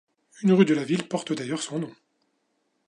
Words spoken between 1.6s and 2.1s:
son nom.